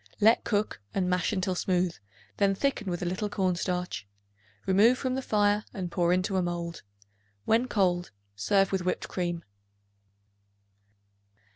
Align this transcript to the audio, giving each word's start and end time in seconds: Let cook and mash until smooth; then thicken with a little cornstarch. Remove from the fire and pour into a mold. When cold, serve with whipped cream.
Let 0.19 0.43
cook 0.43 0.81
and 0.95 1.07
mash 1.07 1.31
until 1.31 1.53
smooth; 1.53 1.93
then 2.37 2.55
thicken 2.55 2.89
with 2.89 3.03
a 3.03 3.05
little 3.05 3.29
cornstarch. 3.29 4.07
Remove 4.65 4.97
from 4.97 5.13
the 5.13 5.21
fire 5.21 5.63
and 5.75 5.91
pour 5.91 6.11
into 6.11 6.37
a 6.37 6.41
mold. 6.41 6.81
When 7.45 7.67
cold, 7.67 8.09
serve 8.35 8.71
with 8.71 8.81
whipped 8.83 9.07
cream. 9.07 9.43